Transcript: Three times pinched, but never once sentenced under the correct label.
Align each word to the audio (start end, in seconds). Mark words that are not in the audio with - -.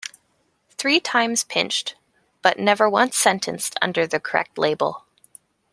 Three 0.79 0.99
times 0.99 1.43
pinched, 1.43 1.95
but 2.41 2.57
never 2.57 2.89
once 2.89 3.15
sentenced 3.17 3.77
under 3.83 4.07
the 4.07 4.19
correct 4.19 4.57
label. 4.57 5.05